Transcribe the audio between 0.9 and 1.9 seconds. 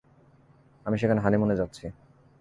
সেখানে হানিমুনে যাচ্ছি!